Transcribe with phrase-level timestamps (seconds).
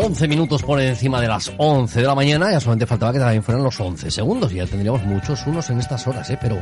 [0.00, 3.42] Once minutos por encima de las 11 de la mañana, ya solamente faltaba que también
[3.42, 6.38] fueran los 11 segundos, y ya tendríamos muchos unos en estas horas, ¿eh?
[6.40, 6.56] pero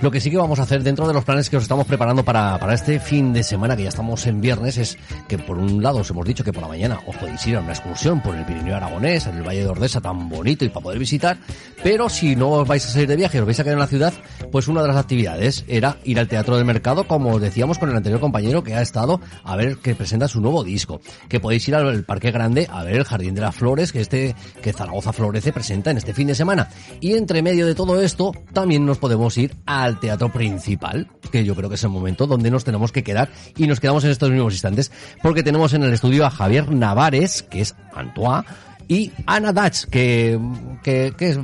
[0.00, 2.24] lo que sí que vamos a hacer dentro de los planes que os estamos preparando
[2.24, 5.82] para, para este fin de semana, que ya estamos en viernes, es que por un
[5.82, 8.36] lado os hemos dicho que por la mañana os podéis ir a una excursión por
[8.36, 11.38] el Pirineo Aragonés, en el Valle de Ordesa tan bonito y para poder visitar,
[11.82, 13.88] pero si no os vais a salir de viaje, os vais a quedar en la
[13.88, 14.14] ciudad,
[14.52, 17.90] pues una de las actividades era ir al Teatro del Mercado, como os decíamos con
[17.90, 21.66] el anterior compañero que ha estado a ver que presenta su nuevo disco, que podéis
[21.66, 25.12] ir al Parque Grande a ver el Jardín de las Flores que este que Zaragoza
[25.12, 26.68] Florece presenta en este fin de semana.
[27.00, 31.54] Y entre medio de todo esto, también nos podemos ir al teatro principal, que yo
[31.54, 34.30] creo que es el momento donde nos tenemos que quedar y nos quedamos en estos
[34.30, 38.44] mismos instantes, porque tenemos en el estudio a Javier Navares, que es Antoine,
[38.88, 40.38] y Ana Dach, que,
[40.82, 41.38] que, que es,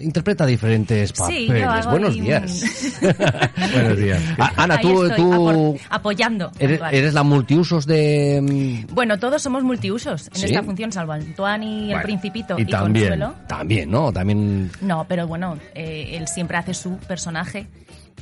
[0.00, 1.62] interpreta diferentes Sí, papeles.
[1.62, 2.64] yo hago Buenos un- días.
[3.72, 4.22] Buenos días.
[4.38, 6.50] A- Ana, Ahí tú, estoy, tú apoyando.
[6.58, 8.40] eres, la multiusos de...
[8.88, 10.46] mm, Bueno, todos somos multiusos en ¿Sí?
[10.46, 13.08] esta función, salvo Antoine y el Bueno, Principito y y, también.
[13.08, 13.34] Consuelo.
[13.48, 14.12] También, ¿no?
[14.12, 14.70] También...
[14.80, 17.66] No, pero bueno, eh, él siempre hace su personaje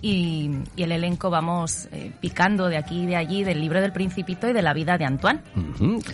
[0.00, 3.92] y, y el elenco vamos eh, picando de aquí y de allí del libro del
[3.92, 5.40] Principito y de la vida de Antoine.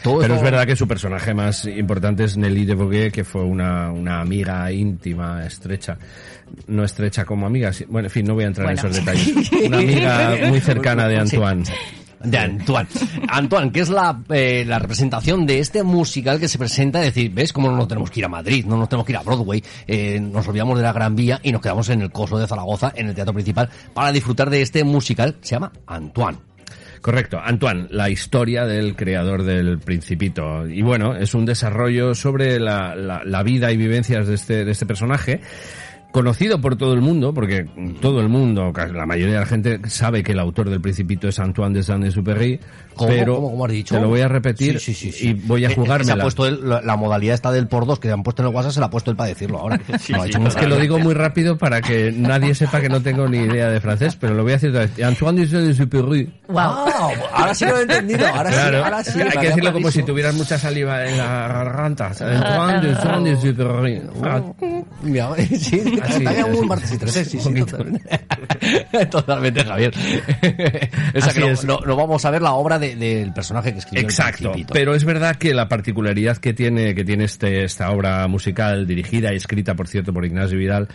[0.02, 3.24] todo Pero eso- es verdad que su personaje más importante es Nelly de Boguet, que
[3.24, 5.96] fue una, una amiga íntima, estrecha.
[6.66, 8.80] No estrecha como amiga, sí- bueno, en fin, no voy a entrar Bueno.
[8.80, 9.52] en esos detalles.
[9.66, 11.64] Una amiga muy cercana de Antoine.
[12.22, 12.88] De Antoine.
[13.28, 17.30] Antoine, que es la, eh, la representación de este musical que se presenta, es decir,
[17.33, 19.22] ¿ves cómo no nos tenemos que ir a Madrid, no nos tenemos que ir a
[19.22, 22.47] Broadway, eh, nos olvidamos de la Gran Vía y nos quedamos en el coso de
[22.47, 26.38] Zaragoza, en el teatro principal, para disfrutar de este musical se llama Antoine.
[27.00, 30.66] Correcto, Antoine, la historia del creador del Principito.
[30.66, 34.72] Y bueno, es un desarrollo sobre la, la- la vida y vivencias de este, de
[34.72, 35.41] este personaje.
[36.18, 37.64] Conocido por todo el mundo, porque
[38.00, 41.38] todo el mundo, la mayoría de la gente sabe que el autor del Principito es
[41.38, 42.58] Antoine de Saint-Exupéry,
[42.96, 43.94] ¿Cómo, pero cómo, cómo has dicho?
[43.94, 45.28] te lo voy a repetir Sí, sí, sí, sí.
[45.28, 46.22] y voy a Eh, eh, Se ha jugármela.
[46.24, 48.72] puesto él- la, la modalidad está del por dos que han puesto en el WhatsApp,
[48.72, 49.78] se la ha puesto él para decirlo ahora.
[50.16, 53.38] Muy Es que lo digo muy rápido para que nadie sepa que no tengo ni
[53.38, 55.00] idea de francés, pero lo voy a decir otra vez.
[55.00, 56.32] Antoine de Saint-Exupéry.
[56.48, 56.56] ¡Wow!
[56.58, 59.20] Ah, ahora sí lo he entendido, ahora sí, Claro, ahora sí.
[59.22, 62.06] hay que decirlo como si tuvieras mucha saliva en la garganta.
[62.08, 64.02] Antoine de Saint-Exupéry.
[65.02, 66.58] Mira, sí, Así está es.
[66.58, 67.54] un martes y tres, sí, sí,
[69.10, 69.64] totalmente.
[69.64, 69.92] Javier.
[69.92, 71.64] que no, es.
[71.64, 75.04] no- no vamos a ver la obra de- del personaje que escribió Exacto, pero es
[75.04, 79.74] verdad que la particularidad que tiene que tiene este esta obra musical dirigida y escrita
[79.74, 80.88] por cierto por Ignacio Vidal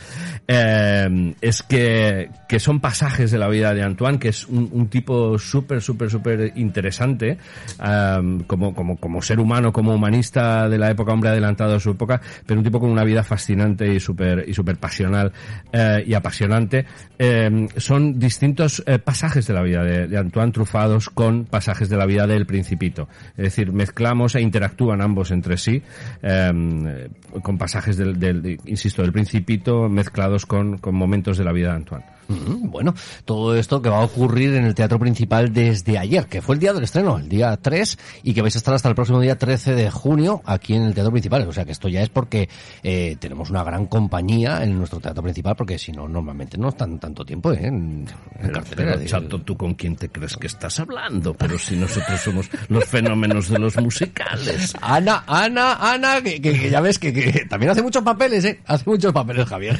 [0.47, 4.87] eh, es que, que son pasajes de la vida de Antoine que es un, un
[4.87, 7.37] tipo súper súper súper interesante
[7.83, 11.91] eh, como como como ser humano como humanista de la época hombre adelantado a su
[11.91, 15.31] época pero un tipo con una vida fascinante y súper y súper pasional
[15.71, 16.85] eh, y apasionante
[17.19, 21.95] Eh, son distintos eh, pasajes de la vida de, de Antoine trufados con pasajes de
[21.95, 23.07] la vida del Principito.
[23.37, 25.81] Es decir, mezclamos e interactúan ambos entre sí
[26.21, 27.07] eh,
[27.41, 31.69] con pasajes del, del- de- insisto, del Principito mezclados con, con momentos de la vida
[31.69, 32.05] de Antoine.
[32.27, 32.93] Bueno,
[33.25, 36.59] todo esto que va a ocurrir en el Teatro Principal desde ayer, que fue el
[36.59, 39.37] día del estreno, el día 3, y que vais a estar hasta el próximo día
[39.37, 41.47] 13 de junio aquí en el Teatro Principal.
[41.47, 42.49] O sea que esto ya es porque
[42.83, 46.99] eh, tenemos una gran compañía en nuestro Teatro Principal, porque si no, normalmente no están
[46.99, 47.59] tanto tiempo ¿eh?
[47.63, 48.07] en,
[48.39, 48.93] en cartelera.
[48.95, 51.33] pero, Chato, ¿tú con quién te crees que estás hablando?
[51.33, 54.73] Pero si nosotros somos los fenómenos de los musicales.
[54.81, 58.59] Ana, Ana, Ana, que, que- que ya ves que, que también hace muchos papeles, ¿eh?
[58.65, 59.77] Hace muchos papeles, Javier.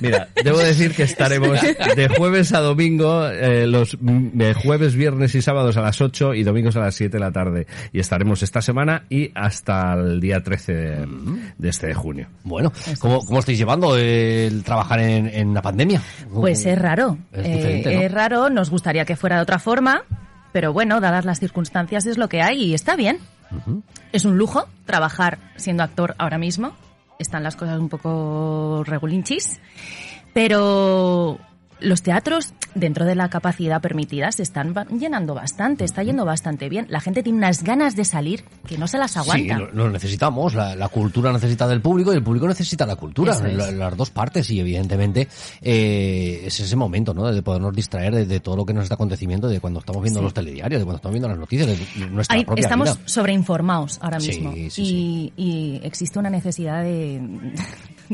[0.00, 1.43] Mira, debo decir que estaremos
[1.96, 6.34] de jueves a domingo, eh, los mm, de jueves, viernes y sábados a las 8
[6.34, 7.66] y domingos a las 7 de la tarde.
[7.92, 11.06] Y estaremos esta semana y hasta el día 13 de,
[11.58, 12.28] de este de junio.
[12.44, 16.00] Bueno, ¿cómo, cómo estáis llevando el trabajar en, en la pandemia?
[16.32, 17.18] Pues es raro.
[17.32, 18.02] Es Eh, diferente, ¿no?
[18.02, 20.02] Es raro, nos gustaría que fuera de otra forma,
[20.52, 23.18] pero bueno, dadas las circunstancias es lo que hay y está bien.
[24.12, 26.72] Es un lujo trabajar siendo actor ahora mismo.
[27.20, 29.60] Están las cosas un poco regulinchis,
[30.34, 31.38] pero
[31.80, 36.86] los teatros, dentro de la capacidad permitida, se están llenando bastante, está yendo bastante bien.
[36.88, 39.58] La gente tiene unas ganas de salir que no se las Sí, aguanta.
[39.58, 40.54] lo, lo necesitamos.
[40.54, 43.38] La, la cultura necesita del público y el público necesita la cultura.
[43.42, 45.28] La- las dos partes y evidentemente
[45.60, 47.30] eh, es ese momento, ¿no?
[47.30, 50.20] De podernos distraer de, de todo lo que nos está aconteciendo, de cuando estamos viendo
[50.20, 50.24] Sí.
[50.24, 53.08] los telediarios, de cuando estamos viendo las noticias, de nuestra Ahí propia estamos vida.
[53.08, 57.20] sobreinformados ahora Sí, mismo sí, y, y existe una necesidad de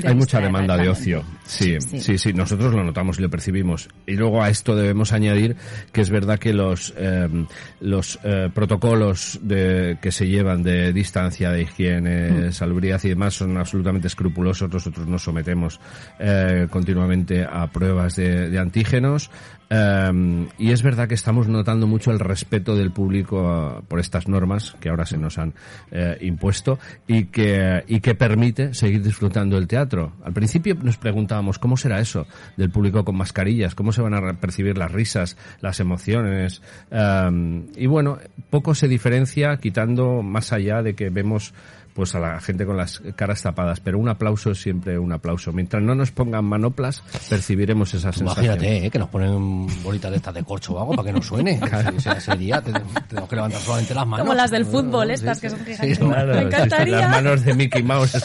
[0.04, 1.22] Hay mucha demanda de ocio.
[1.44, 3.88] Sí, sí, sí, nosotros lo notamos y lo percibimos.
[4.06, 5.56] Y luego a esto debemos añadir
[5.92, 7.46] que es verdad que los em,
[7.80, 12.52] los eh, protocolos de, que se llevan de distancia, de higiene, mm.
[12.52, 14.72] salubridad y demás son absolutamente escrupulosos.
[14.72, 15.80] Nosotros nos sometemos
[16.18, 19.30] eh, continuamente a pruebas de, de antígenos.
[19.72, 24.26] Um, y es verdad que estamos notando mucho el respeto del público uh, por estas
[24.26, 25.50] normas que ahora se nos han
[25.92, 29.79] uh, impuesto y que, y que permite seguir disfrutando el teatro.
[30.24, 34.34] Al principio nos preguntábamos cómo será eso del público con mascarillas, cómo se van a
[34.34, 36.62] percibir las risas, las emociones.
[36.90, 38.18] Um, y bueno,
[38.50, 41.54] poco se diferencia quitando más allá de que vemos
[41.94, 45.52] pues a la gente con las caras tapadas, pero un aplauso es siempre un aplauso.
[45.52, 48.44] Mientras no nos pongan manoplas, percibiremos esa sensación.
[48.44, 48.90] Imagínate, ¿eh?
[48.90, 51.60] que nos ponen bolitas de estas de corcho o algo para que no suene.
[52.16, 54.26] ese día tenemos que levantar solamente las manos.
[54.26, 56.00] Como las del fútbol, estas que son gigantes.
[56.00, 57.00] Me encantaría.
[57.00, 58.16] las manos de Mickey Mouse.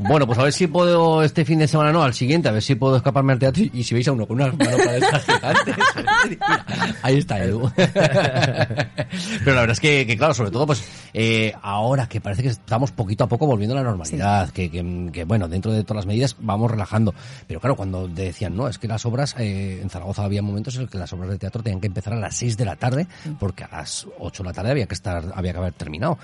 [0.00, 2.62] bueno, pues a ver si puedo este fin de semana, no, al siguiente, a ver
[2.62, 5.24] si puedo escaparme al teatro y si veis a uno con unas manoplas de estas
[5.24, 5.76] gigantes.
[7.02, 7.70] ahí está Edu.
[7.76, 10.82] pero la verdad es que, que claro, sobre todo, pues
[11.18, 15.24] eh, ahora que parece que estamos poquito a poco volviendo a la normalidad, que, que,
[15.24, 17.14] bueno, dentro de todas las medidas vamos relajando.
[17.46, 20.82] Pero claro, cuando decían, no, es que las obras, eh, en Zaragoza había momentos en
[20.82, 23.06] los que las obras de teatro tenían que empezar a las 6 de la tarde,
[23.40, 26.18] porque a las 8 de la tarde había que estar, había que haber terminado.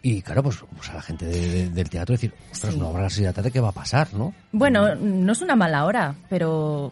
[0.00, 3.50] Y claro, pues, pues, a la gente del teatro decir, ostras, 6 de la tarde,
[3.50, 4.32] ¿qué va a pasar, no?
[4.50, 6.90] Bueno, no es una mala hora, pero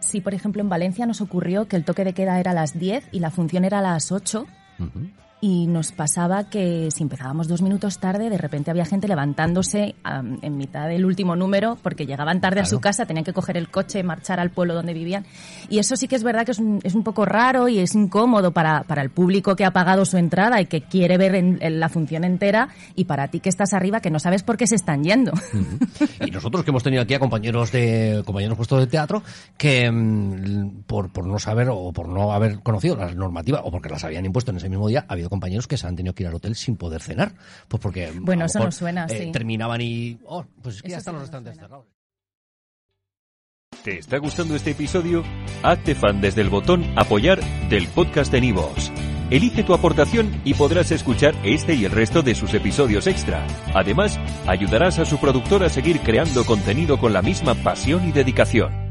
[0.00, 2.78] sí, por ejemplo, en Valencia nos ocurrió que el toque de queda era a las
[2.78, 4.46] 10 y la función era a las 8
[5.40, 9.94] y nos pasaba que si empezábamos dos minutos tarde, de repente había gente levantándose
[10.42, 13.70] en mitad del último número porque llegaban tarde a su casa, tenían que coger el
[13.70, 15.26] coche, marchar al pueblo donde vivían.
[15.68, 17.94] Y eso sí que es verdad que es un, es un poco raro y es
[17.94, 21.58] incómodo para, para, el público que ha pagado su entrada y que quiere ver en,
[21.78, 24.74] la función entera y para ti que estás arriba que no sabes por qué se
[24.74, 25.32] están yendo.
[26.20, 29.22] Y nosotros que hemos tenido aquí a compañeros de compañeros puestos de teatro
[29.56, 33.88] que mm, por, por no saber o por no haber conocido las normativas o porque
[33.88, 36.22] las habían impuesto en ese mismo día, ha habido compañeros que se han tenido que
[36.22, 37.34] ir al hotel sin poder cenar.
[37.68, 38.12] Pues porque.
[38.20, 39.16] Bueno, eso no suena así.
[39.16, 40.18] Eh, terminaban y.
[40.24, 41.86] Oh, pues es que ya están los restaurantes cerrados.
[43.84, 45.22] ¿Te está gustando este episodio?
[45.62, 48.90] Hazte fan desde el botón Apoyar del podcast de Nivos.
[49.30, 53.46] Elige tu aportación y podrás escuchar este y el resto de sus episodios extra.
[53.74, 58.87] Además, ayudarás a su productor a seguir creando contenido con la misma pasión y dedicación.